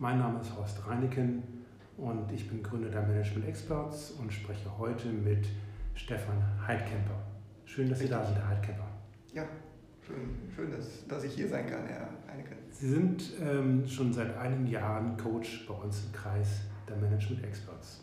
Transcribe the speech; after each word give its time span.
Mein 0.00 0.20
Name 0.20 0.40
ist 0.40 0.56
Horst 0.56 0.86
Reineken 0.86 1.42
und 1.96 2.30
ich 2.30 2.48
bin 2.48 2.62
Gründer 2.62 2.88
der 2.88 3.02
Management 3.02 3.48
Experts 3.48 4.12
und 4.12 4.32
spreche 4.32 4.78
heute 4.78 5.08
mit 5.08 5.48
Stefan 5.94 6.40
Heidkemper. 6.64 7.20
Schön, 7.64 7.88
dass 7.88 7.98
Sie 7.98 8.08
da 8.08 8.24
sind, 8.24 8.36
Herr 8.36 8.46
Heidkemper. 8.46 8.86
Ja, 9.34 9.44
schön, 10.06 10.38
schön 10.54 10.70
dass, 10.70 11.04
dass 11.08 11.24
ich 11.24 11.32
hier 11.32 11.48
sein 11.48 11.66
kann, 11.66 11.84
Herr 11.84 12.10
Heineken. 12.30 12.58
Sie 12.70 12.90
sind 12.90 13.24
ähm, 13.42 13.88
schon 13.88 14.12
seit 14.12 14.36
einigen 14.36 14.68
Jahren 14.68 15.16
Coach 15.16 15.66
bei 15.66 15.74
uns 15.74 16.04
im 16.04 16.12
Kreis 16.12 16.60
der 16.88 16.96
Management 16.98 17.42
Experts. 17.42 18.00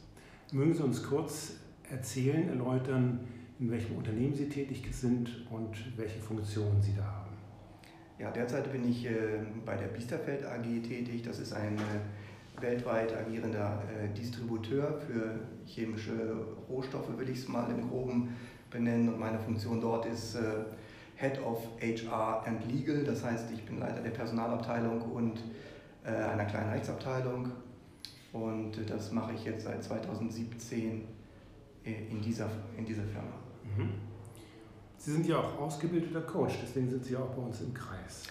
Mögen 0.52 0.74
Sie 0.74 0.84
uns 0.84 1.02
kurz 1.02 1.54
erzählen, 1.90 2.50
erläutern, 2.50 3.22
in 3.58 3.72
welchem 3.72 3.96
Unternehmen 3.96 4.34
Sie 4.34 4.50
tätig 4.50 4.86
sind 4.92 5.48
und 5.50 5.98
welche 5.98 6.20
Funktionen 6.20 6.82
Sie 6.82 6.94
da 6.94 7.06
haben? 7.06 7.35
Ja, 8.18 8.32
derzeit 8.32 8.72
bin 8.72 8.90
ich 8.90 9.06
äh, 9.06 9.12
bei 9.66 9.76
der 9.76 9.88
Biesterfeld 9.88 10.46
AG 10.46 10.64
tätig. 10.88 11.24
Das 11.24 11.40
ist 11.40 11.52
ein 11.52 11.78
äh, 11.78 12.62
weltweit 12.62 13.14
agierender 13.14 13.84
äh, 13.92 14.08
Distributeur 14.18 15.02
für 15.06 15.40
chemische 15.66 16.14
Rohstoffe, 16.70 17.18
will 17.18 17.30
ich 17.30 17.40
es 17.40 17.48
mal 17.50 17.70
im 17.70 17.90
Groben 17.90 18.34
benennen. 18.72 19.10
Und 19.10 19.20
meine 19.20 19.40
Funktion 19.40 19.82
dort 19.82 20.06
ist 20.06 20.38
Head 21.18 21.42
of 21.42 21.62
HR 21.80 22.46
and 22.46 22.72
Legal. 22.72 23.04
Das 23.04 23.24
heißt, 23.24 23.52
ich 23.54 23.64
bin 23.66 23.80
Leiter 23.80 24.02
der 24.02 24.12
Personalabteilung 24.12 25.02
und 25.02 25.44
einer 26.04 26.46
kleinen 26.46 26.72
Rechtsabteilung. 26.72 27.52
Und 28.34 28.90
das 28.90 29.12
mache 29.12 29.34
ich 29.34 29.46
jetzt 29.46 29.64
seit 29.64 29.82
2017 29.82 31.06
in 31.84 32.22
dieser, 32.22 32.50
in 32.78 32.86
dieser 32.86 33.04
Firma. 33.04 33.38
Mhm. 33.78 34.15
Sie 34.98 35.12
sind 35.12 35.28
ja 35.28 35.40
auch 35.40 35.60
ausgebildeter 35.60 36.22
Coach, 36.22 36.56
deswegen 36.64 36.90
sind 36.90 37.06
Sie 37.06 37.16
auch 37.16 37.30
bei 37.30 37.42
uns 37.42 37.62
im 37.62 37.74
Kreis. 37.74 38.24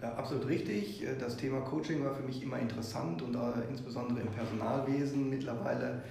Ja, 0.00 0.14
absolut 0.14 0.46
richtig. 0.46 1.04
Das 1.18 1.36
Thema 1.36 1.60
Coaching 1.60 2.04
war 2.04 2.14
für 2.14 2.22
mich 2.22 2.42
immer 2.42 2.58
interessant 2.58 3.20
und 3.22 3.36
insbesondere 3.68 4.20
im 4.20 4.28
Personalwesen. 4.28 5.28
Mittlerweile, 5.28 6.02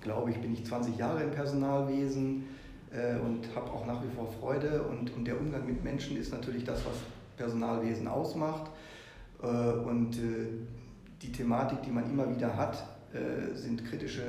glaube 0.00 0.30
ich, 0.30 0.40
bin 0.40 0.52
ich 0.52 0.64
20 0.64 0.96
Jahre 0.96 1.24
im 1.24 1.32
Personalwesen 1.32 2.44
äh, 2.92 3.18
und 3.18 3.54
habe 3.54 3.70
auch 3.70 3.86
nach 3.86 4.02
wie 4.02 4.14
vor 4.14 4.32
Freude. 4.40 4.84
Und, 4.84 5.14
und 5.14 5.24
der 5.24 5.38
Umgang 5.38 5.66
mit 5.66 5.82
Menschen 5.82 6.16
ist 6.16 6.32
natürlich 6.32 6.64
das, 6.64 6.84
was 6.84 6.94
Personalwesen 7.36 8.06
ausmacht. 8.06 8.70
Äh, 9.42 9.46
und 9.46 10.16
äh, 10.16 10.46
die 11.20 11.32
Thematik, 11.32 11.82
die 11.82 11.90
man 11.90 12.08
immer 12.10 12.34
wieder 12.34 12.56
hat, 12.56 12.84
sind 13.54 13.86
kritische 13.86 14.22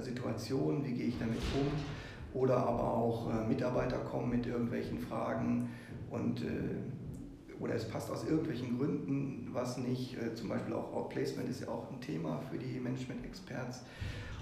Situationen. 0.00 0.82
Wie 0.86 0.92
gehe 0.92 1.06
ich 1.08 1.18
damit 1.18 1.38
um? 1.54 1.66
Oder 2.34 2.56
aber 2.56 2.94
auch 2.94 3.28
äh, 3.30 3.46
Mitarbeiter 3.46 3.98
kommen 3.98 4.30
mit 4.30 4.46
irgendwelchen 4.46 4.98
Fragen 4.98 5.68
und 6.10 6.42
äh, 6.42 6.46
oder 7.60 7.74
es 7.74 7.86
passt 7.86 8.10
aus 8.10 8.24
irgendwelchen 8.24 8.78
Gründen 8.78 9.50
was 9.52 9.76
nicht. 9.76 10.16
Äh, 10.20 10.34
zum 10.34 10.48
Beispiel 10.48 10.74
auch 10.74 10.92
Outplacement 10.94 11.48
ist 11.48 11.60
ja 11.60 11.68
auch 11.68 11.90
ein 11.90 12.00
Thema 12.00 12.40
für 12.50 12.58
die 12.58 12.80
Management-Experts. 12.80 13.82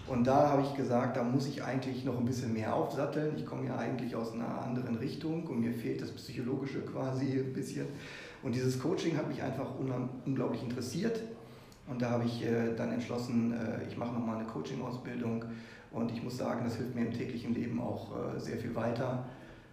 Und 0.07 0.27
da 0.27 0.49
habe 0.51 0.63
ich 0.63 0.75
gesagt, 0.75 1.17
da 1.17 1.23
muss 1.23 1.47
ich 1.47 1.63
eigentlich 1.63 2.05
noch 2.05 2.19
ein 2.19 2.25
bisschen 2.25 2.53
mehr 2.53 2.75
aufsatteln. 2.75 3.35
Ich 3.37 3.45
komme 3.45 3.67
ja 3.67 3.77
eigentlich 3.77 4.17
aus 4.17 4.33
einer 4.33 4.63
anderen 4.63 4.97
Richtung 4.97 5.47
und 5.47 5.61
mir 5.61 5.73
fehlt 5.73 6.01
das 6.01 6.11
Psychologische 6.13 6.81
quasi 6.81 7.39
ein 7.39 7.53
bisschen. 7.53 7.87
Und 8.43 8.55
dieses 8.55 8.81
Coaching 8.81 9.17
hat 9.17 9.29
mich 9.29 9.43
einfach 9.43 9.69
unglaublich 10.25 10.63
interessiert. 10.63 11.21
Und 11.87 12.03
da 12.03 12.11
habe 12.11 12.25
ich 12.25 12.45
dann 12.77 12.93
entschlossen, 12.93 13.55
ich 13.89 13.97
mache 13.97 14.15
nochmal 14.15 14.37
eine 14.37 14.47
Coaching-Ausbildung 14.47 15.45
und 15.93 16.13
ich 16.13 16.23
muss 16.23 16.39
sagen, 16.39 16.65
das 16.65 16.77
hilft 16.77 16.95
mir 16.95 17.07
im 17.07 17.13
täglichen 17.13 17.55
Leben 17.55 17.81
auch 17.81 18.11
äh, 18.17 18.39
sehr 18.39 18.57
viel 18.57 18.75
weiter. 18.75 19.25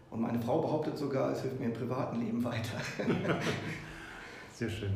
Und 0.09 0.21
meine 0.21 0.39
Frau 0.39 0.61
behauptet 0.61 0.97
sogar, 0.97 1.31
es 1.31 1.41
hilft 1.41 1.59
mir 1.59 1.67
im 1.67 1.73
privaten 1.73 2.19
Leben 2.19 2.43
weiter. 2.43 2.77
sehr 4.53 4.69
schön. 4.69 4.93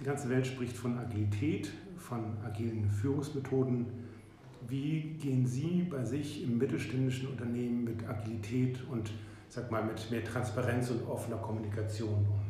Die 0.00 0.04
ganze 0.04 0.28
Welt 0.28 0.46
spricht 0.46 0.76
von 0.76 0.98
Agilität, 0.98 1.72
von 1.96 2.36
agilen 2.44 2.90
Führungsmethoden. 2.90 3.86
Wie 4.68 5.14
gehen 5.20 5.46
Sie 5.46 5.86
bei 5.88 6.04
sich 6.04 6.42
im 6.42 6.58
mittelständischen 6.58 7.28
Unternehmen 7.28 7.84
mit 7.84 8.06
Agilität 8.08 8.78
und 8.90 9.12
sag 9.48 9.70
mal, 9.70 9.84
mit 9.84 10.10
mehr 10.10 10.24
Transparenz 10.24 10.90
und 10.90 11.06
offener 11.06 11.36
Kommunikation 11.36 12.14
um? 12.14 12.45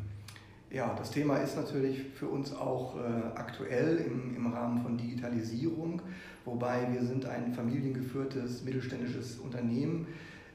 Ja, 0.77 0.95
das 0.95 1.11
Thema 1.11 1.39
ist 1.39 1.57
natürlich 1.57 2.03
für 2.15 2.29
uns 2.29 2.55
auch 2.55 2.97
äh, 2.97 2.99
aktuell 3.35 3.97
im, 3.97 4.37
im 4.37 4.53
Rahmen 4.53 4.83
von 4.83 4.99
Digitalisierung, 4.99 6.03
wobei 6.45 6.93
wir 6.93 7.03
sind 7.03 7.25
ein 7.25 7.55
familiengeführtes 7.55 8.63
mittelständisches 8.63 9.39
Unternehmen 9.39 10.07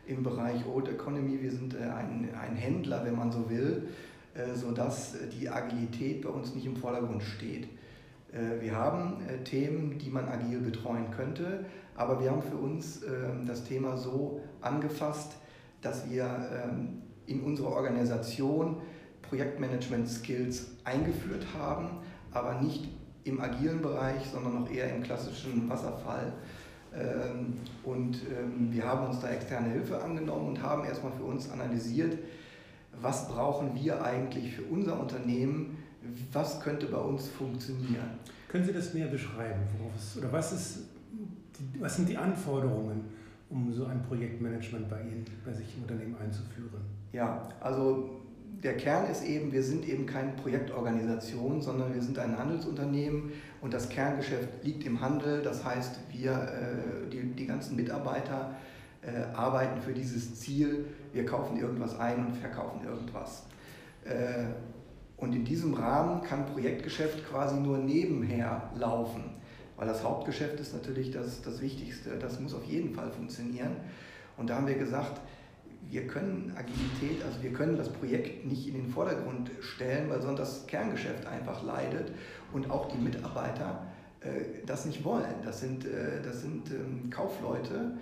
im 0.05 0.21
Bereich 0.21 0.63
Old 0.67 0.89
Economy. 0.89 1.41
Wir 1.41 1.49
sind 1.49 1.73
äh, 1.73 1.79
ein, 1.79 2.29
ein 2.39 2.55
Händler, 2.55 3.03
wenn 3.03 3.15
man 3.15 3.31
so 3.31 3.49
will, 3.49 3.87
äh, 4.35 4.53
sodass 4.53 5.15
die 5.39 5.49
Agilität 5.49 6.21
bei 6.21 6.29
uns 6.29 6.53
nicht 6.53 6.67
im 6.67 6.75
Vordergrund 6.75 7.23
steht. 7.23 7.63
Äh, 8.31 8.61
wir 8.61 8.75
haben 8.75 9.23
äh, 9.27 9.43
Themen, 9.43 9.97
die 9.97 10.11
man 10.11 10.27
agil 10.27 10.59
betreuen 10.59 11.09
könnte, 11.09 11.65
aber 11.95 12.21
wir 12.21 12.29
haben 12.29 12.43
für 12.43 12.57
uns 12.57 13.01
ähm, 13.01 13.47
das 13.47 13.63
Thema 13.63 13.97
so 13.97 14.39
angefasst, 14.61 15.37
dass 15.81 16.07
wir 16.11 16.25
ähm, 16.63 17.01
in 17.25 17.41
unserer 17.41 17.69
Organisation 17.69 18.83
Projektmanagement-Skills 19.31 20.67
eingeführt 20.83 21.45
haben, 21.57 21.87
aber 22.31 22.61
nicht 22.61 22.89
im 23.23 23.39
agilen 23.39 23.81
Bereich, 23.81 24.27
sondern 24.31 24.61
noch 24.61 24.69
eher 24.69 24.93
im 24.93 25.01
klassischen 25.01 25.69
Wasserfall. 25.69 26.33
Ähm, 26.93 27.53
und 27.83 28.17
ähm, 28.29 28.67
wir 28.71 28.85
haben 28.85 29.07
uns 29.07 29.21
da 29.21 29.29
externe 29.29 29.69
Hilfe 29.69 30.03
angenommen 30.03 30.49
und 30.49 30.61
haben 30.61 30.83
erstmal 30.83 31.13
für 31.13 31.23
uns 31.23 31.49
analysiert, 31.49 32.17
was 32.99 33.29
brauchen 33.29 33.73
wir 33.73 34.03
eigentlich 34.03 34.53
für 34.53 34.63
unser 34.63 34.99
Unternehmen, 34.99 35.77
was 36.33 36.59
könnte 36.59 36.87
bei 36.87 36.97
uns 36.97 37.29
funktionieren. 37.29 38.19
Können 38.49 38.65
Sie 38.65 38.73
das 38.73 38.93
näher 38.93 39.07
beschreiben? 39.07 39.61
Es, 39.95 40.17
oder 40.17 40.33
was, 40.33 40.51
ist, 40.51 40.79
was 41.79 41.95
sind 41.95 42.09
die 42.09 42.17
Anforderungen, 42.17 43.05
um 43.49 43.71
so 43.71 43.85
ein 43.85 44.03
Projektmanagement 44.03 44.89
bei 44.89 44.99
Ihnen, 44.99 45.23
bei 45.45 45.53
sich 45.53 45.77
im 45.77 45.83
Unternehmen 45.83 46.17
einzuführen? 46.21 46.81
Ja, 47.13 47.47
also 47.61 48.21
der 48.63 48.77
Kern 48.77 49.09
ist 49.09 49.23
eben, 49.23 49.51
wir 49.51 49.63
sind 49.63 49.87
eben 49.87 50.05
keine 50.05 50.33
Projektorganisation, 50.33 51.61
sondern 51.61 51.93
wir 51.93 52.01
sind 52.01 52.19
ein 52.19 52.37
Handelsunternehmen 52.37 53.31
und 53.59 53.73
das 53.73 53.89
Kerngeschäft 53.89 54.63
liegt 54.63 54.85
im 54.85 55.01
Handel. 55.01 55.41
Das 55.41 55.65
heißt, 55.65 55.99
wir, 56.11 56.31
äh, 56.31 57.09
die, 57.09 57.23
die 57.33 57.47
ganzen 57.47 57.75
Mitarbeiter 57.75 58.55
äh, 59.01 59.35
arbeiten 59.35 59.81
für 59.81 59.93
dieses 59.93 60.35
Ziel. 60.39 60.85
Wir 61.11 61.25
kaufen 61.25 61.57
irgendwas 61.57 61.99
ein 61.99 62.27
und 62.27 62.37
verkaufen 62.37 62.85
irgendwas. 62.85 63.43
Äh, 64.05 64.45
und 65.17 65.33
in 65.33 65.43
diesem 65.43 65.73
Rahmen 65.73 66.21
kann 66.21 66.45
Projektgeschäft 66.45 67.27
quasi 67.29 67.59
nur 67.59 67.79
nebenher 67.79 68.69
laufen, 68.75 69.23
weil 69.75 69.87
das 69.87 70.03
Hauptgeschäft 70.03 70.59
ist 70.59 70.73
natürlich 70.73 71.11
das, 71.11 71.41
das 71.41 71.61
Wichtigste. 71.61 72.17
Das 72.19 72.39
muss 72.39 72.53
auf 72.53 72.65
jeden 72.65 72.93
Fall 72.93 73.11
funktionieren. 73.11 73.75
Und 74.37 74.49
da 74.49 74.55
haben 74.55 74.67
wir 74.67 74.75
gesagt, 74.75 75.21
wir 75.91 76.07
können 76.07 76.53
Agilität, 76.55 77.23
also 77.25 77.43
wir 77.43 77.51
können 77.51 77.75
das 77.77 77.91
Projekt 77.91 78.45
nicht 78.45 78.65
in 78.67 78.75
den 78.75 78.87
Vordergrund 78.87 79.51
stellen, 79.59 80.09
weil 80.09 80.21
sonst 80.21 80.39
das 80.39 80.67
Kerngeschäft 80.67 81.27
einfach 81.27 81.63
leidet 81.63 82.13
und 82.53 82.71
auch 82.71 82.87
die 82.87 82.97
Mitarbeiter 82.97 83.87
äh, 84.21 84.65
das 84.65 84.85
nicht 84.85 85.03
wollen. 85.03 85.35
Das 85.43 85.59
sind, 85.59 85.85
äh, 85.85 86.21
das 86.23 86.41
sind 86.41 86.71
ähm, 86.71 87.09
Kaufleute, 87.09 87.97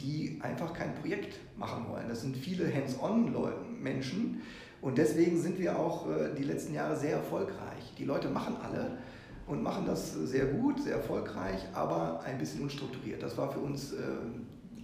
die 0.00 0.38
einfach 0.42 0.74
kein 0.74 0.94
Projekt 0.96 1.38
machen 1.56 1.86
wollen. 1.88 2.08
Das 2.08 2.20
sind 2.20 2.36
viele 2.36 2.72
Hands-on-Menschen 2.72 4.42
und 4.82 4.98
deswegen 4.98 5.40
sind 5.40 5.58
wir 5.58 5.78
auch 5.78 6.10
äh, 6.10 6.34
die 6.36 6.44
letzten 6.44 6.74
Jahre 6.74 6.94
sehr 6.94 7.16
erfolgreich. 7.16 7.94
Die 7.98 8.04
Leute 8.04 8.28
machen 8.28 8.56
alle 8.62 8.98
und 9.46 9.62
machen 9.62 9.86
das 9.86 10.12
sehr 10.12 10.44
gut, 10.44 10.82
sehr 10.82 10.96
erfolgreich, 10.96 11.66
aber 11.72 12.20
ein 12.22 12.36
bisschen 12.36 12.62
unstrukturiert. 12.62 13.22
Das 13.22 13.38
war 13.38 13.50
für 13.50 13.60
uns 13.60 13.94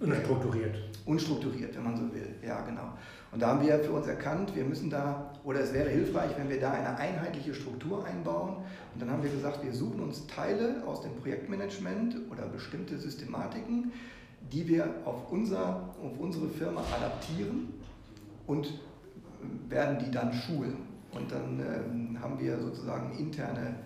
Unstrukturiert. 0.01 0.77
Unstrukturiert, 1.07 1.77
wenn 1.77 1.85
man 1.85 1.97
so 1.97 2.03
will. 2.13 2.35
Ja, 2.47 2.61
genau. 2.63 2.93
Und 3.33 3.41
da 3.41 3.49
haben 3.49 3.67
wir 3.67 3.79
für 3.81 3.93
uns 3.93 4.07
erkannt, 4.07 4.55
wir 4.55 4.65
müssen 4.65 4.91
da, 4.91 5.33
oder 5.45 5.61
es 5.61 5.73
wäre 5.73 5.89
hilfreich, 5.89 6.31
wenn 6.37 6.49
wir 6.49 6.61
da 6.61 6.73
eine 6.73 6.97
einheitliche 6.97 7.55
Struktur 7.55 8.05
einbauen. 8.05 8.57
Und 8.95 9.01
dann 9.01 9.11
haben 9.11 9.23
wir 9.23 9.31
gesagt, 9.31 9.65
wir 9.65 9.73
suchen 9.73 10.01
uns 10.01 10.27
Teile 10.27 10.83
aus 10.87 11.03
dem 11.03 11.15
Projektmanagement 11.17 12.17
oder 12.31 12.47
bestimmte 12.47 12.99
Systematiken, 12.99 13.93
die 14.53 14.69
wir 14.69 14.89
auf, 15.05 15.31
unser, 15.31 15.95
auf 16.03 16.19
unsere 16.19 16.49
Firma 16.49 16.83
adaptieren 16.95 17.75
und 18.47 18.81
werden 19.69 19.99
die 20.05 20.11
dann 20.11 20.33
schulen. 20.33 20.77
Und 21.13 21.33
dann 21.33 21.61
ähm, 21.61 22.21
haben 22.21 22.39
wir 22.39 22.59
sozusagen 22.59 23.19
interne 23.19 23.77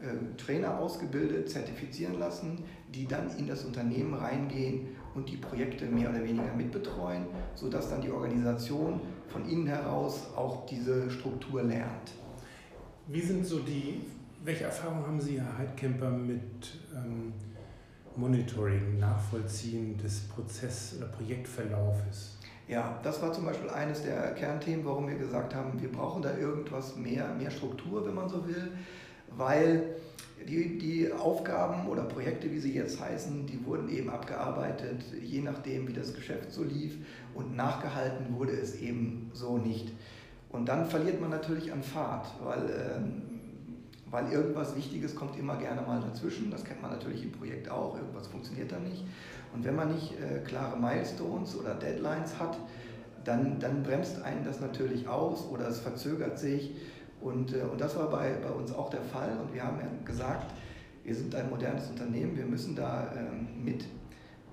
äh, 0.00 0.36
Trainer 0.36 0.78
ausgebildet, 0.78 1.50
zertifizieren 1.50 2.18
lassen, 2.18 2.64
die 2.94 3.06
dann 3.06 3.28
in 3.36 3.46
das 3.46 3.64
Unternehmen 3.64 4.14
reingehen 4.14 4.88
und 5.18 5.28
die 5.28 5.36
Projekte 5.36 5.86
mehr 5.86 6.10
oder 6.10 6.22
weniger 6.22 6.54
mitbetreuen, 6.54 7.26
sodass 7.54 7.90
dann 7.90 8.00
die 8.00 8.10
Organisation 8.10 9.00
von 9.28 9.48
innen 9.48 9.66
heraus 9.66 10.28
auch 10.36 10.64
diese 10.66 11.10
Struktur 11.10 11.62
lernt. 11.64 12.12
Wie 13.08 13.20
sind 13.20 13.44
so 13.44 13.58
die, 13.58 14.02
welche 14.44 14.64
Erfahrungen 14.64 15.06
haben 15.06 15.20
Sie, 15.20 15.40
Herr 15.40 15.58
Heidkemper, 15.58 16.10
mit 16.10 16.40
ähm, 16.94 17.32
Monitoring, 18.14 18.98
Nachvollziehen 18.98 19.96
des 19.98 20.20
Prozess- 20.28 20.94
oder 20.98 21.06
Projektverlaufes? 21.06 22.38
Ja, 22.68 23.00
das 23.02 23.20
war 23.20 23.32
zum 23.32 23.46
Beispiel 23.46 23.70
eines 23.70 24.02
der 24.02 24.34
Kernthemen, 24.34 24.84
warum 24.84 25.08
wir 25.08 25.16
gesagt 25.16 25.54
haben, 25.54 25.80
wir 25.80 25.90
brauchen 25.90 26.22
da 26.22 26.36
irgendwas 26.36 26.96
mehr, 26.96 27.34
mehr 27.34 27.50
Struktur, 27.50 28.06
wenn 28.06 28.14
man 28.14 28.28
so 28.28 28.46
will. 28.46 28.70
Weil 29.36 29.96
die, 30.46 30.78
die 30.78 31.12
Aufgaben 31.12 31.88
oder 31.88 32.04
Projekte, 32.04 32.50
wie 32.50 32.60
sie 32.60 32.74
jetzt 32.74 33.00
heißen, 33.00 33.46
die 33.46 33.64
wurden 33.64 33.88
eben 33.88 34.08
abgearbeitet, 34.08 35.02
je 35.22 35.40
nachdem, 35.40 35.88
wie 35.88 35.92
das 35.92 36.14
Geschäft 36.14 36.52
so 36.52 36.64
lief 36.64 36.96
und 37.34 37.56
nachgehalten 37.56 38.34
wurde 38.34 38.52
es 38.52 38.76
eben 38.76 39.30
so 39.34 39.58
nicht. 39.58 39.92
Und 40.50 40.68
dann 40.68 40.86
verliert 40.86 41.20
man 41.20 41.30
natürlich 41.30 41.72
an 41.72 41.82
Fahrt, 41.82 42.26
weil, 42.42 42.96
ähm, 42.96 43.22
weil 44.10 44.32
irgendwas 44.32 44.74
Wichtiges 44.76 45.14
kommt 45.14 45.38
immer 45.38 45.56
gerne 45.56 45.82
mal 45.82 46.00
dazwischen. 46.00 46.50
Das 46.50 46.64
kennt 46.64 46.80
man 46.80 46.92
natürlich 46.92 47.22
im 47.22 47.32
Projekt 47.32 47.70
auch, 47.70 47.96
irgendwas 47.96 48.28
funktioniert 48.28 48.72
da 48.72 48.78
nicht. 48.78 49.04
Und 49.54 49.64
wenn 49.64 49.76
man 49.76 49.92
nicht 49.92 50.14
äh, 50.14 50.38
klare 50.40 50.78
Milestones 50.78 51.56
oder 51.56 51.74
Deadlines 51.74 52.38
hat, 52.38 52.56
dann, 53.24 53.58
dann 53.60 53.82
bremst 53.82 54.22
einen 54.22 54.44
das 54.44 54.60
natürlich 54.60 55.06
aus 55.06 55.44
oder 55.50 55.68
es 55.68 55.80
verzögert 55.80 56.38
sich. 56.38 56.74
Und, 57.20 57.54
äh, 57.54 57.62
und 57.62 57.80
das 57.80 57.96
war 57.96 58.10
bei, 58.10 58.34
bei 58.42 58.50
uns 58.50 58.72
auch 58.72 58.90
der 58.90 59.02
Fall. 59.02 59.30
Und 59.40 59.54
wir 59.54 59.64
haben 59.64 59.78
ja 59.78 59.86
gesagt, 60.04 60.52
wir 61.04 61.14
sind 61.14 61.34
ein 61.34 61.48
modernes 61.48 61.88
Unternehmen, 61.88 62.36
wir 62.36 62.44
müssen 62.44 62.76
da 62.76 63.12
ähm, 63.16 63.64
mit. 63.64 63.86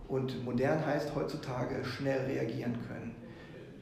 Und 0.07 0.43
modern 0.45 0.85
heißt 0.85 1.13
heutzutage 1.15 1.83
schnell 1.83 2.25
reagieren 2.25 2.73
können. 2.87 3.15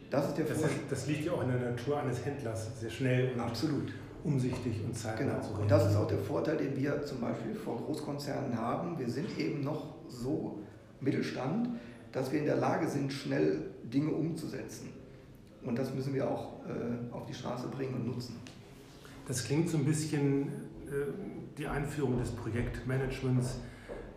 Das 0.09 0.27
ist 0.27 0.37
der 0.37 0.45
das, 0.45 0.57
ist, 0.59 0.69
das 0.89 1.07
liegt 1.07 1.25
ja 1.25 1.33
auch 1.33 1.41
in 1.41 1.49
der 1.49 1.71
Natur 1.71 1.99
eines 1.99 2.23
Händlers, 2.23 2.79
sehr 2.79 2.89
schnell 2.89 3.33
und 3.33 3.39
Absolut. 3.39 3.91
umsichtig 4.23 4.79
und 4.85 4.95
zeitnah 4.95 5.39
genau. 5.39 5.61
Und 5.61 5.71
das 5.71 5.89
ist 5.89 5.95
auch 5.95 6.07
der 6.07 6.19
Vorteil, 6.19 6.57
den 6.57 6.75
wir 6.75 7.03
zum 7.03 7.19
Beispiel 7.19 7.55
vor 7.55 7.77
Großkonzernen 7.77 8.57
haben. 8.57 8.97
Wir 8.99 9.09
sind 9.09 9.37
eben 9.39 9.63
noch 9.63 9.95
so 10.07 10.59
Mittelstand, 10.99 11.69
dass 12.11 12.31
wir 12.31 12.39
in 12.39 12.45
der 12.45 12.57
Lage 12.57 12.87
sind, 12.87 13.11
schnell 13.11 13.71
Dinge 13.83 14.11
umzusetzen. 14.11 14.89
Und 15.63 15.79
das 15.79 15.93
müssen 15.93 16.13
wir 16.13 16.29
auch 16.29 16.59
äh, 16.67 17.13
auf 17.13 17.25
die 17.25 17.33
Straße 17.33 17.67
bringen 17.67 17.95
und 17.95 18.07
nutzen. 18.07 18.35
Das 19.27 19.45
klingt 19.45 19.69
so 19.69 19.77
ein 19.77 19.85
bisschen 19.85 20.47
äh, 20.87 21.11
die 21.57 21.67
Einführung 21.67 22.19
des 22.19 22.31
Projektmanagements 22.31 23.59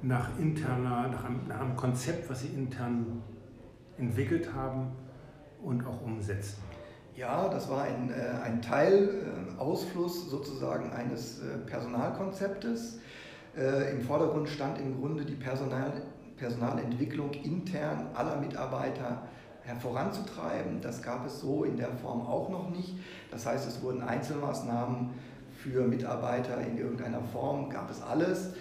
nach 0.02 0.36
interner, 0.38 1.08
nach 1.08 1.24
einem, 1.24 1.46
nach 1.46 1.60
einem, 1.60 1.76
Konzept, 1.76 2.28
was 2.28 2.42
Sie 2.42 2.48
intern 2.48 3.22
entwickelt 3.98 4.52
haben 4.52 4.92
und 5.62 5.86
auch 5.86 6.02
umsetzen. 6.02 6.58
Ja, 7.14 7.48
das 7.48 7.70
war 7.70 7.84
ein, 7.84 8.10
äh, 8.10 8.44
ein 8.44 8.60
Teil, 8.60 9.08
äh, 9.08 9.60
Ausfluss 9.60 10.28
sozusagen 10.28 10.92
eines 10.92 11.40
äh, 11.40 11.58
Personalkonzeptes. 11.66 13.00
Im 13.90 14.02
Vordergrund 14.02 14.50
stand 14.50 14.78
im 14.78 15.00
Grunde 15.00 15.24
die 15.24 15.34
Personal, 15.34 16.02
Personalentwicklung 16.36 17.32
intern 17.32 18.08
aller 18.12 18.38
Mitarbeiter 18.38 19.26
voranzutreiben. 19.74 20.80
Das 20.80 21.02
gab 21.02 21.26
es 21.26 21.40
so 21.40 21.64
in 21.64 21.76
der 21.76 21.88
Form 21.88 22.26
auch 22.26 22.48
noch 22.48 22.70
nicht. 22.70 22.94
Das 23.30 23.46
heißt, 23.46 23.66
es 23.66 23.82
wurden 23.82 24.02
Einzelmaßnahmen 24.02 25.10
für 25.56 25.86
Mitarbeiter 25.86 26.60
in 26.60 26.78
irgendeiner 26.78 27.20
Form, 27.32 27.68
gab 27.68 27.90
es 27.90 28.00
alles. 28.00 28.52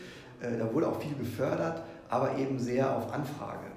Äh, 0.41 0.57
da 0.57 0.73
wurde 0.73 0.87
auch 0.87 0.99
viel 0.99 1.15
gefördert, 1.15 1.83
aber 2.09 2.37
eben 2.37 2.57
sehr 2.57 2.95
auf 2.95 3.13
Anfrage. 3.13 3.67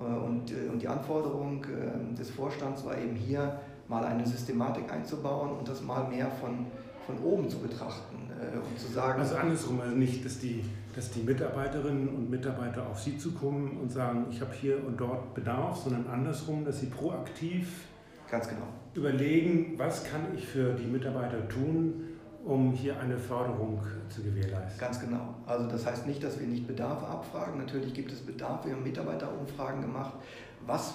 Äh, 0.00 0.04
äh, 0.04 0.68
und 0.68 0.80
die 0.80 0.88
Anforderung 0.88 1.64
des 2.18 2.30
Vorstands 2.30 2.84
war 2.84 2.96
eben 2.96 3.14
hier, 3.14 3.60
mal 3.88 4.04
eine 4.04 4.26
Systematik 4.26 4.90
einzubauen 4.90 5.50
und 5.58 5.68
das 5.68 5.82
mal 5.82 6.04
mehr 6.08 6.30
von, 6.30 6.66
von 7.06 7.18
oben 7.18 7.48
zu 7.48 7.58
betrachten 7.58 8.16
und 8.16 8.78
zu 8.78 8.92
sagen. 8.92 9.20
Also 9.20 9.36
andersrum, 9.36 9.80
also 9.80 9.96
nicht, 9.96 10.24
dass 10.24 10.38
die 10.38 10.64
dass 10.94 11.10
die 11.10 11.22
Mitarbeiterinnen 11.22 12.08
und 12.08 12.30
Mitarbeiter 12.30 12.86
auf 12.86 13.00
Sie 13.00 13.16
zukommen 13.16 13.78
und 13.80 13.90
sagen, 13.90 14.26
ich 14.30 14.40
habe 14.40 14.52
hier 14.52 14.84
und 14.84 15.00
dort 15.00 15.34
Bedarf, 15.34 15.78
sondern 15.84 16.06
andersrum, 16.06 16.64
dass 16.64 16.80
Sie 16.80 16.86
proaktiv 16.86 17.86
Ganz 18.30 18.48
genau. 18.48 18.66
überlegen, 18.94 19.78
was 19.78 20.04
kann 20.04 20.20
ich 20.36 20.46
für 20.46 20.74
die 20.74 20.86
Mitarbeiter 20.86 21.48
tun, 21.48 22.08
um 22.44 22.72
hier 22.72 22.98
eine 22.98 23.16
Förderung 23.16 23.80
zu 24.08 24.22
gewährleisten. 24.22 24.80
Ganz 24.80 25.00
genau. 25.00 25.34
Also 25.46 25.68
das 25.68 25.86
heißt 25.86 26.06
nicht, 26.06 26.22
dass 26.22 26.38
wir 26.38 26.46
nicht 26.46 26.66
Bedarf 26.66 27.02
abfragen. 27.04 27.58
Natürlich 27.58 27.94
gibt 27.94 28.12
es 28.12 28.20
Bedarf. 28.20 28.66
Wir 28.66 28.74
haben 28.74 28.82
Mitarbeiterumfragen 28.82 29.80
gemacht. 29.80 30.14
Was 30.66 30.94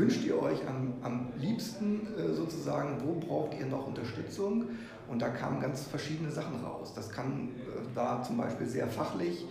wünscht 0.00 0.24
ihr 0.24 0.40
euch 0.40 0.58
am, 0.66 0.94
am 1.02 1.28
liebsten 1.38 2.08
äh, 2.16 2.32
sozusagen? 2.32 2.96
Wo 3.04 3.14
braucht 3.14 3.58
ihr 3.58 3.66
noch 3.66 3.86
Unterstützung? 3.86 4.64
Und 5.08 5.20
da 5.20 5.28
kamen 5.28 5.60
ganz 5.60 5.82
verschiedene 5.82 6.30
Sachen 6.30 6.64
raus. 6.64 6.92
Das 6.94 7.10
kann, 7.10 7.50
äh, 7.58 7.96
war 7.96 8.22
zum 8.22 8.38
Beispiel 8.38 8.66
sehr 8.66 8.86
fachlich, 8.86 9.44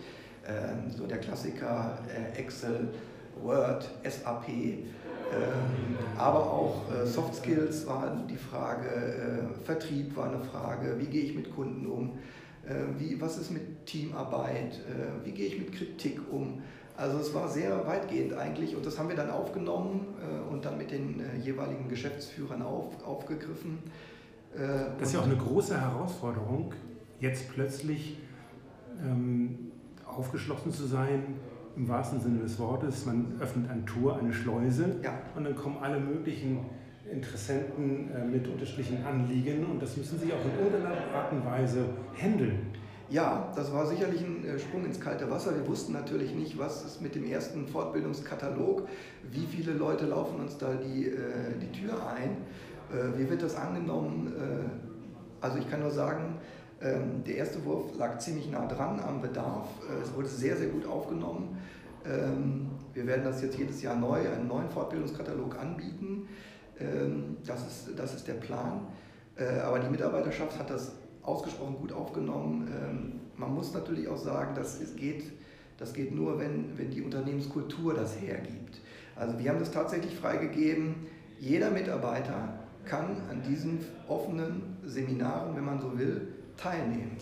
äh, 0.43 0.89
so 0.89 1.05
der 1.05 1.19
Klassiker 1.19 1.99
äh, 2.07 2.39
Excel, 2.39 2.89
Word, 3.41 3.89
SAP, 4.03 4.49
ähm, 4.49 4.87
aber 6.17 6.39
auch 6.39 6.81
Soft 7.05 7.35
Skills 7.35 7.85
war 7.85 8.17
die 8.27 8.35
Frage, 8.35 9.47
Vertrieb 9.63 10.17
war 10.17 10.25
eine 10.25 10.39
Frage, 10.39 10.95
wie 10.97 11.05
gehe 11.05 11.21
ich 11.21 11.35
mit 11.35 11.55
Kunden 11.55 11.85
um, 11.85 12.17
wie, 12.97 13.19
was 13.19 13.37
ist 13.37 13.51
mit 13.51 13.85
Teamarbeit, 13.85 14.79
wie 15.23 15.31
gehe 15.31 15.47
ich 15.47 15.57
mit 15.57 15.71
Kritik 15.71 16.19
um. 16.31 16.61
Also 16.95 17.17
es 17.17 17.33
war 17.33 17.47
sehr 17.47 17.87
weitgehend 17.87 18.33
eigentlich 18.33 18.75
und 18.75 18.85
das 18.85 18.99
haben 18.99 19.09
wir 19.09 19.15
dann 19.15 19.29
aufgenommen 19.29 20.07
und 20.51 20.65
dann 20.65 20.77
mit 20.77 20.91
den 20.91 21.21
jeweiligen 21.41 21.87
Geschäftsführern 21.87 22.61
auf, 22.61 23.03
aufgegriffen. 23.05 23.79
Äh, 24.55 24.97
das 24.97 25.09
ist 25.09 25.13
ja 25.13 25.21
auch 25.21 25.25
eine 25.25 25.37
große 25.37 25.79
Herausforderung, 25.79 26.73
jetzt 27.19 27.49
plötzlich 27.53 28.17
ähm, 29.03 29.71
aufgeschlossen 30.05 30.71
zu 30.71 30.85
sein, 30.85 31.35
im 31.75 31.87
wahrsten 31.87 32.19
Sinne 32.19 32.39
des 32.39 32.59
Wortes. 32.59 33.05
Man 33.05 33.39
öffnet 33.39 33.69
ein 33.69 33.85
Tor, 33.85 34.17
eine 34.17 34.33
Schleuse 34.33 34.97
ja. 35.03 35.13
und 35.35 35.43
dann 35.43 35.55
kommen 35.55 35.77
alle 35.81 35.99
möglichen 35.99 36.59
Interessenten 37.11 38.11
äh, 38.11 38.25
mit 38.25 38.47
unterschiedlichen 38.47 39.03
Anliegen 39.05 39.65
und 39.65 39.81
das 39.81 39.97
müssen 39.97 40.19
sie 40.19 40.31
auch 40.33 40.43
in 40.45 40.63
irgendeiner 40.63 40.95
Art 41.13 41.31
und 41.31 41.45
Weise 41.45 41.85
handeln. 42.15 42.67
Ja, 43.09 43.51
das 43.55 43.73
war 43.73 43.87
sicherlich 43.87 44.21
ein 44.21 44.45
äh, 44.45 44.59
Sprung 44.59 44.85
ins 44.85 44.99
kalte 44.99 45.29
Wasser. 45.31 45.55
Wir 45.55 45.67
wussten 45.67 45.93
natürlich 45.93 46.35
nicht, 46.35 46.59
was 46.59 46.85
ist 46.85 47.01
mit 47.01 47.15
dem 47.15 47.25
ersten 47.25 47.67
Fortbildungskatalog, 47.67 48.87
wie 49.31 49.45
viele 49.45 49.73
Leute 49.73 50.05
laufen 50.05 50.39
uns 50.39 50.57
da 50.57 50.73
die, 50.75 51.07
äh, 51.07 51.57
die 51.61 51.71
Tür 51.71 52.07
ein. 52.07 52.37
Wie 53.17 53.29
wird 53.29 53.43
das 53.43 53.55
angenommen? 53.55 54.33
Also 55.41 55.59
ich 55.59 55.69
kann 55.69 55.81
nur 55.81 55.91
sagen, 55.91 56.39
ähm, 56.81 57.23
der 57.23 57.35
erste 57.35 57.63
Wurf 57.63 57.95
lag 57.99 58.17
ziemlich 58.17 58.49
nah 58.49 58.65
dran 58.65 58.99
am 58.99 59.21
Bedarf. 59.21 59.67
Es 60.01 60.11
wurde 60.15 60.27
sehr, 60.27 60.57
sehr 60.57 60.69
gut 60.69 60.87
aufgenommen. 60.87 61.59
Ähm, 62.05 62.67
wir 62.93 63.05
werden 63.05 63.23
das 63.23 63.41
jetzt 63.41 63.57
jedes 63.57 63.81
Jahr 63.81 63.95
neu, 63.95 64.17
einen 64.17 64.47
neuen 64.47 64.69
Fortbildungskatalog 64.69 65.59
anbieten. 65.59 66.27
Ähm, 66.79 67.37
das 67.45 67.67
ist, 67.67 67.99
das 67.99 68.15
ist 68.15 68.27
der 68.27 68.35
Plan. 68.35 68.87
Aber 69.65 69.79
die 69.79 69.87
Mitarbeiterschaft 69.87 70.59
hat 70.59 70.69
das 70.69 70.91
ausgesprochen 71.23 71.77
gut 71.79 71.93
aufgenommen. 71.93 73.21
Man 73.37 73.53
muss 73.55 73.73
natürlich 73.73 74.05
auch 74.09 74.17
sagen, 74.17 74.53
dass 74.53 74.81
es 74.81 74.97
geht, 74.97 75.31
das 75.77 75.93
geht 75.93 76.13
nur, 76.13 76.37
wenn, 76.37 76.77
wenn 76.77 76.91
die 76.91 77.01
Unternehmenskultur 77.01 77.93
das 77.93 78.19
hergibt. 78.19 78.81
Also 79.15 79.39
wir 79.39 79.49
haben 79.49 79.59
das 79.59 79.71
tatsächlich 79.71 80.13
freigegeben. 80.13 80.95
Jeder 81.39 81.71
Mitarbeiter 81.71 82.59
kann 82.83 83.15
an 83.29 83.41
diesen 83.47 83.79
offenen 84.09 84.75
Seminaren, 84.83 85.55
wenn 85.55 85.63
man 85.63 85.79
so 85.79 85.97
will, 85.97 86.27
teilnehmen. 86.57 87.15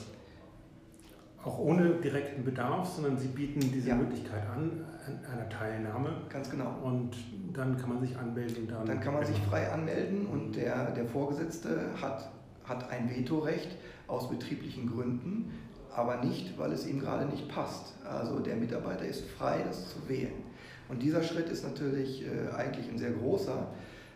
Auch 1.48 1.60
ohne 1.60 1.92
direkten 2.02 2.44
Bedarf, 2.44 2.90
sondern 2.90 3.18
Sie 3.18 3.30
bieten 3.30 3.62
diese 3.62 3.90
ja. 3.90 3.96
Möglichkeit 3.96 4.44
an, 4.50 4.86
einer 5.32 5.48
Teilnahme. 5.48 6.10
Ganz 6.28 6.50
genau. 6.50 6.76
Und 6.84 7.12
dann 7.54 7.78
kann 7.78 7.88
man 7.88 8.02
sich 8.02 8.18
anmelden. 8.18 8.68
Dann, 8.68 8.86
dann 8.86 9.00
kann 9.00 9.14
man 9.14 9.26
sich 9.26 9.38
frei 9.50 9.72
anmelden 9.72 10.26
und 10.26 10.58
der, 10.58 10.92
der 10.92 11.06
Vorgesetzte 11.06 11.90
hat, 12.02 12.30
hat 12.66 12.92
ein 12.92 13.10
Vetorecht 13.10 13.78
aus 14.08 14.30
betrieblichen 14.30 14.92
Gründen, 14.92 15.54
aber 15.96 16.18
nicht, 16.18 16.60
weil 16.60 16.74
es 16.74 16.86
ihm 16.86 17.00
gerade 17.00 17.26
nicht 17.26 17.48
passt. 17.48 17.94
Also 18.04 18.40
der 18.40 18.58
Mitarbeiter 18.58 19.06
ist 19.06 19.24
frei, 19.38 19.64
das 19.66 19.90
zu 19.90 20.10
wählen. 20.10 20.44
Und 20.90 21.02
dieser 21.02 21.24
Schritt 21.24 21.48
ist 21.48 21.64
natürlich 21.64 22.26
äh, 22.26 22.54
eigentlich 22.54 22.90
ein 22.90 22.98
sehr 22.98 23.12
großer, 23.12 23.68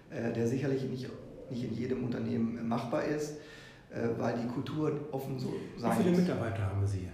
äh, 0.09 0.33
der 0.33 0.47
sicherlich 0.47 0.83
nicht 0.83 1.09
nicht 1.51 1.65
in 1.65 1.73
jedem 1.73 2.03
Unternehmen 2.03 2.67
machbar 2.67 3.03
ist, 3.03 3.37
weil 4.17 4.37
die 4.37 4.47
Kultur 4.47 4.91
offen 5.11 5.37
so 5.37 5.53
sein 5.77 5.97
Wie 5.97 6.03
viele 6.03 6.17
Mitarbeiter 6.17 6.65
haben 6.65 6.85
Sie? 6.85 7.09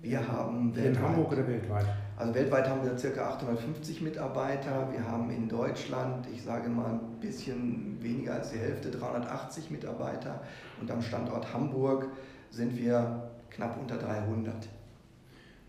Wir 0.00 0.26
haben 0.26 0.74
weltweit, 0.74 0.96
in 0.96 1.02
Hamburg 1.02 1.32
oder 1.32 1.46
weltweit? 1.46 1.86
Also 2.16 2.34
weltweit 2.34 2.68
haben 2.68 2.82
wir 2.82 3.12
ca. 3.12 3.28
850 3.34 4.02
Mitarbeiter. 4.02 4.88
Wir 4.90 5.06
haben 5.06 5.30
in 5.30 5.48
Deutschland, 5.48 6.26
ich 6.32 6.42
sage 6.42 6.68
mal 6.68 6.94
ein 6.94 7.20
bisschen 7.20 8.02
weniger 8.02 8.34
als 8.34 8.50
die 8.50 8.58
Hälfte, 8.58 8.90
380 8.90 9.70
Mitarbeiter. 9.70 10.40
Und 10.80 10.90
am 10.90 11.00
Standort 11.02 11.52
Hamburg 11.52 12.08
sind 12.50 12.76
wir 12.76 13.30
knapp 13.50 13.78
unter 13.80 13.96
300. 13.96 14.68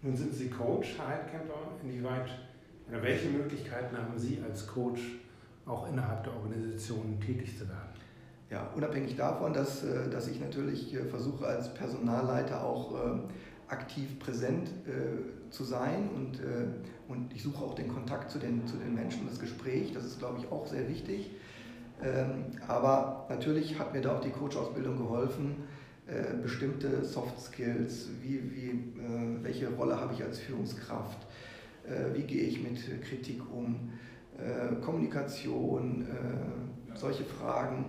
Nun 0.01 0.15
sind 0.15 0.33
Sie 0.33 0.50
Coach, 0.50 0.95
Herr 0.98 1.10
Heidkemper. 1.10 1.53
Inwieweit 1.83 2.29
oder 2.89 3.01
welche 3.01 3.29
Möglichkeiten 3.29 3.95
haben 3.95 4.17
Sie 4.17 4.39
als 4.48 4.67
Coach, 4.67 5.01
auch 5.65 5.88
innerhalb 5.89 6.24
der 6.24 6.33
Organisation 6.33 7.19
tätig 7.19 7.57
zu 7.57 7.67
werden? 7.67 7.92
Ja, 8.53 8.69
unabhängig 8.75 9.15
davon, 9.15 9.51
dass, 9.51 9.83
äh, 9.83 10.12
dass 10.12 10.27
ich 10.27 10.39
natürlich 10.39 10.93
äh, 10.93 11.05
versuche 11.05 11.48
als 11.48 11.74
Personalleiter 11.74 12.63
auch 12.63 12.93
ähm, 13.03 13.22
aktiv 13.67 14.19
präsent 14.19 14.69
äh, 14.86 15.50
zu 15.50 15.63
sein 15.63 16.10
und, 16.15 16.39
und 17.07 17.33
ich 17.33 17.43
suche 17.43 17.63
auch 17.63 17.75
den 17.75 17.88
Kontakt 17.88 18.31
zu 18.31 18.39
den, 18.39 18.65
zu 18.65 18.75
den 18.77 18.93
Menschen, 18.93 19.27
das 19.27 19.39
Gespräch, 19.39 19.91
das 19.93 20.03
ist, 20.03 20.19
glaube 20.19 20.39
ich, 20.39 20.51
auch 20.51 20.67
sehr 20.67 20.88
wichtig. 20.89 21.31
Ähm, 22.03 22.45
aber 22.67 23.27
natürlich 23.29 23.77
hat 23.79 23.93
mir 23.93 24.01
da 24.01 24.17
auch 24.17 24.22
die 24.22 24.31
Coach-Ausbildung 24.31 24.98
geholfen, 24.98 25.55
bestimmte 26.41 27.05
Soft 27.05 27.39
Skills, 27.39 28.10
wie, 28.22 28.41
wie, 28.51 28.93
welche 29.41 29.69
Rolle 29.69 29.98
habe 29.98 30.13
ich 30.13 30.22
als 30.22 30.38
Führungskraft, 30.38 31.17
wie 32.13 32.24
gehe 32.24 32.41
ich 32.41 32.62
mit 32.62 33.01
Kritik 33.03 33.41
um, 33.50 33.93
Kommunikation, 34.81 36.05
solche 36.93 37.24
Fragen 37.24 37.86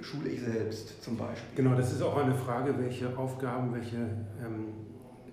schule 0.00 0.30
ich 0.30 0.40
selbst 0.40 1.02
zum 1.02 1.16
Beispiel. 1.16 1.56
Genau, 1.56 1.76
das 1.76 1.92
ist 1.92 2.02
auch 2.02 2.16
eine 2.16 2.34
Frage, 2.34 2.74
welche 2.78 3.16
Aufgaben, 3.16 3.72
welche 3.74 3.96
ähm, 3.96 4.68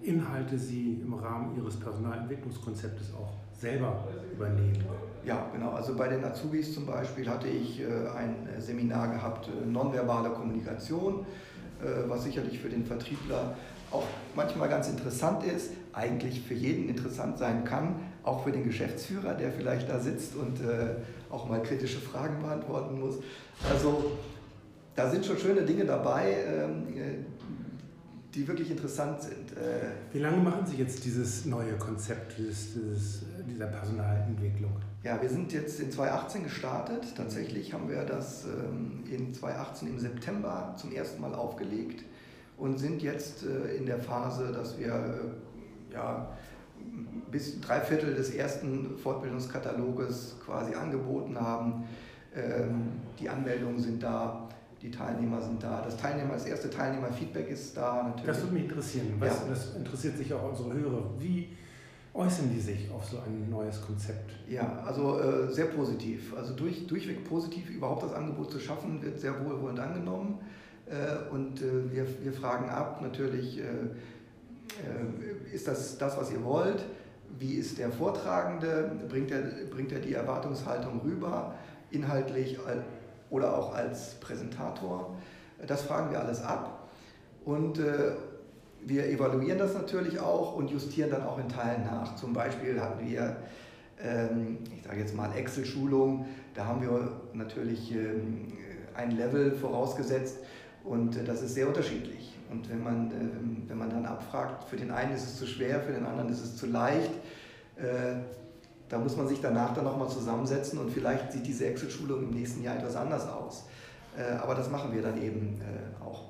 Inhalte 0.03 0.57
Sie 0.57 1.01
im 1.03 1.13
Rahmen 1.13 1.55
Ihres 1.55 1.79
Personalentwicklungskonzeptes 1.79 3.13
auch 3.13 3.33
selber 3.53 4.07
übernehmen. 4.33 4.83
Ja, 5.23 5.47
genau. 5.53 5.71
Also 5.71 5.95
bei 5.95 6.07
den 6.07 6.23
Azubis 6.23 6.73
zum 6.73 6.87
Beispiel 6.87 7.29
hatte 7.29 7.47
ich 7.47 7.81
äh, 7.81 7.85
ein 8.17 8.47
Seminar 8.57 9.09
gehabt, 9.09 9.47
äh, 9.47 9.65
nonverbale 9.65 10.31
Kommunikation, 10.31 11.25
äh, 11.79 12.09
was 12.09 12.23
sicherlich 12.23 12.59
für 12.59 12.69
den 12.69 12.85
Vertriebler 12.85 13.55
auch 13.91 14.05
manchmal 14.35 14.69
ganz 14.69 14.89
interessant 14.89 15.43
ist, 15.43 15.73
eigentlich 15.93 16.41
für 16.41 16.53
jeden 16.53 16.89
interessant 16.89 17.37
sein 17.37 17.63
kann, 17.63 17.99
auch 18.23 18.43
für 18.43 18.51
den 18.51 18.63
Geschäftsführer, 18.63 19.33
der 19.33 19.51
vielleicht 19.51 19.89
da 19.89 19.99
sitzt 19.99 20.35
und 20.35 20.59
auch 21.29 21.49
mal 21.49 21.61
kritische 21.63 21.99
Fragen 21.99 22.41
beantworten 22.41 22.99
muss. 22.99 23.15
Also 23.69 24.11
da 24.95 25.09
sind 25.09 25.25
schon 25.25 25.37
schöne 25.37 25.63
Dinge 25.63 25.85
dabei, 25.85 26.35
ähm, 26.45 26.87
die 28.33 28.47
wirklich 28.47 28.69
interessant 28.69 29.21
sind. 29.23 29.53
Wie 30.13 30.19
lange 30.19 30.37
machen 30.37 30.65
Sie 30.65 30.77
jetzt 30.77 31.03
dieses 31.03 31.45
neue 31.45 31.73
Konzept 31.73 32.37
dieses, 32.37 32.73
dieses, 32.73 33.23
dieser 33.49 33.65
Personalentwicklung? 33.65 34.71
Ja, 35.03 35.19
wir 35.19 35.29
sind 35.29 35.51
jetzt 35.51 35.79
in 35.79 35.91
2018 35.91 36.43
gestartet. 36.43 37.15
Tatsächlich 37.17 37.73
haben 37.73 37.89
wir 37.89 38.03
das 38.03 38.45
ähm, 38.45 39.03
in 39.09 39.33
2018 39.33 39.87
im 39.87 39.99
September 39.99 40.75
zum 40.77 40.91
ersten 40.91 41.19
Mal 41.21 41.33
aufgelegt 41.33 42.05
und 42.57 42.77
sind 42.77 43.01
jetzt 43.01 43.43
äh, 43.43 43.75
in 43.77 43.87
der 43.87 43.97
Phase, 43.97 44.51
dass 44.51 44.77
wir 44.77 44.93
äh, 44.93 45.93
ja, 45.93 46.29
bis 47.31 47.59
drei 47.61 47.79
Viertel 47.79 48.13
des 48.13 48.31
ersten 48.31 48.97
Fortbildungskataloges 48.97 50.35
quasi 50.45 50.75
angeboten 50.75 51.39
haben. 51.39 51.85
Ähm, 52.35 52.91
die 53.19 53.29
Anmeldungen 53.29 53.79
sind 53.79 54.03
da, 54.03 54.47
die 54.81 54.91
Teilnehmer 54.91 55.41
sind 55.41 55.63
da. 55.63 55.81
Das, 55.81 55.97
Teilnehmer, 55.97 56.33
das 56.33 56.45
erste 56.45 56.69
Teilnehmerfeedback 56.69 57.49
ist 57.49 57.75
da 57.77 58.03
natürlich. 58.03 58.25
Das 58.25 58.41
würde 58.41 58.53
mich 58.53 58.63
interessieren. 58.63 59.07
Ja. 59.19 59.27
Das 59.47 59.75
interessiert 59.75 60.17
sich 60.17 60.33
auch 60.33 60.49
unsere 60.49 60.73
Hörer. 60.73 61.03
Wie 61.19 61.49
äußern 62.13 62.49
die 62.53 62.59
sich 62.59 62.91
auf 62.91 63.05
so 63.05 63.17
ein 63.17 63.49
neues 63.49 63.81
Konzept? 63.81 64.31
Ja, 64.49 64.81
also 64.85 65.19
äh, 65.19 65.51
sehr 65.51 65.65
positiv. 65.65 66.35
Also 66.35 66.53
durch, 66.55 66.87
durchweg 66.87 67.23
positiv 67.23 67.69
überhaupt 67.69 68.03
das 68.03 68.13
Angebot 68.13 68.51
zu 68.51 68.59
schaffen, 68.59 69.01
wird 69.01 69.19
sehr 69.19 69.45
wohlwollend 69.45 69.79
angenommen. 69.79 70.39
Äh, 70.87 71.31
und 71.31 71.61
äh, 71.61 71.91
wir, 71.91 72.05
wir 72.21 72.33
fragen 72.33 72.69
ab 72.69 73.01
natürlich, 73.01 73.59
äh, 73.59 73.63
äh, 73.63 75.53
ist 75.53 75.67
das 75.67 75.97
das, 75.97 76.17
was 76.17 76.31
ihr 76.31 76.43
wollt? 76.43 76.85
Wie 77.39 77.53
ist 77.53 77.77
der 77.77 77.91
Vortragende? 77.91 78.91
Bringt 79.09 79.31
er, 79.31 79.41
bringt 79.69 79.91
er 79.91 79.99
die 79.99 80.13
Erwartungshaltung 80.13 81.01
rüber, 81.01 81.55
inhaltlich 81.89 82.57
oder 83.29 83.57
auch 83.57 83.73
als 83.73 84.19
Präsentator? 84.19 85.15
Das 85.65 85.83
fragen 85.83 86.11
wir 86.11 86.19
alles 86.19 86.41
ab. 86.41 86.89
Und 87.45 87.79
äh, 87.79 88.13
wir 88.83 89.07
evaluieren 89.07 89.59
das 89.59 89.73
natürlich 89.73 90.19
auch 90.19 90.55
und 90.55 90.69
justieren 90.69 91.11
dann 91.11 91.23
auch 91.23 91.39
in 91.39 91.49
Teilen 91.49 91.83
nach. 91.85 92.15
Zum 92.15 92.33
Beispiel 92.33 92.79
hatten 92.79 93.07
wir, 93.07 93.37
ähm, 94.03 94.59
ich 94.75 94.83
sage 94.83 94.99
jetzt 94.99 95.15
mal 95.15 95.35
Excel-Schulung, 95.35 96.25
da 96.55 96.65
haben 96.65 96.81
wir 96.81 97.21
natürlich 97.33 97.93
ähm, 97.93 98.53
ein 98.95 99.11
Level 99.11 99.51
vorausgesetzt 99.51 100.39
und 100.83 101.17
äh, 101.17 101.23
das 101.23 101.41
ist 101.41 101.53
sehr 101.53 101.67
unterschiedlich. 101.67 102.37
Und 102.49 102.69
wenn 102.69 102.83
man, 102.83 103.11
ähm, 103.11 103.63
wenn 103.67 103.77
man 103.77 103.89
dann 103.89 104.05
abfragt, 104.05 104.65
für 104.65 104.75
den 104.75 104.91
einen 104.91 105.13
ist 105.13 105.23
es 105.23 105.37
zu 105.37 105.47
schwer, 105.47 105.79
für 105.81 105.93
den 105.93 106.05
anderen 106.05 106.29
ist 106.29 106.43
es 106.43 106.57
zu 106.57 106.67
leicht, 106.67 107.11
äh, 107.77 108.15
da 108.89 108.99
muss 108.99 109.15
man 109.15 109.27
sich 109.27 109.39
danach 109.39 109.73
dann 109.73 109.85
nochmal 109.85 110.09
zusammensetzen 110.09 110.77
und 110.79 110.91
vielleicht 110.91 111.31
sieht 111.31 111.47
diese 111.47 111.65
Excel-Schulung 111.67 112.23
im 112.23 112.31
nächsten 112.31 112.61
Jahr 112.61 112.75
etwas 112.75 112.97
anders 112.97 113.27
aus. 113.27 113.67
Äh, 114.17 114.33
aber 114.33 114.55
das 114.55 114.69
machen 114.69 114.93
wir 114.93 115.01
dann 115.01 115.21
eben 115.21 115.61
auch. 116.03 116.25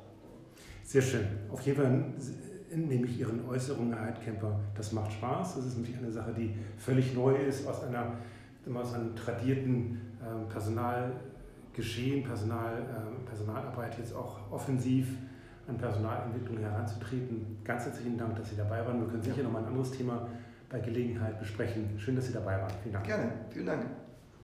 Sehr 0.83 1.01
schön. 1.01 1.25
Auf 1.49 1.61
jeden 1.61 1.77
Fall 1.77 2.03
nehme 2.75 3.05
ich 3.05 3.19
Ihren 3.19 3.47
Äußerungen, 3.47 3.93
Herr 3.93 4.07
Heidkemper, 4.07 4.59
das 4.75 4.91
macht 4.91 5.13
Spaß. 5.13 5.55
Das 5.55 5.65
ist 5.65 5.75
nämlich 5.75 5.97
eine 5.97 6.11
Sache, 6.11 6.33
die 6.33 6.53
völlig 6.77 7.15
neu 7.15 7.35
ist, 7.35 7.67
aus, 7.67 7.83
einer, 7.83 8.13
aus 8.73 8.93
einem 8.93 9.15
tradierten 9.15 10.01
äh, 10.21 10.51
Personalgeschehen, 11.73 12.23
Personal, 12.23 12.73
äh, 12.81 13.25
Personalarbeit 13.27 13.97
jetzt 13.97 14.15
auch 14.15 14.51
offensiv 14.51 15.07
an 15.67 15.77
Personalentwicklung 15.77 16.57
heranzutreten. 16.57 17.57
Ganz 17.63 17.85
herzlichen 17.85 18.17
Dank, 18.17 18.35
dass 18.35 18.49
Sie 18.49 18.55
dabei 18.55 18.85
waren. 18.85 18.99
Wir 18.99 19.07
können 19.07 19.21
sicher 19.21 19.37
ja. 19.37 19.43
noch 19.43 19.51
mal 19.51 19.59
ein 19.59 19.67
anderes 19.67 19.91
Thema 19.91 20.27
bei 20.69 20.79
Gelegenheit 20.79 21.39
besprechen. 21.39 21.97
Schön, 21.97 22.15
dass 22.15 22.27
Sie 22.27 22.33
dabei 22.33 22.59
waren. 22.61 22.71
Vielen 22.81 22.93
Dank. 22.93 23.05
Gerne. 23.05 23.31
Vielen 23.49 23.65
Dank. 23.65 23.85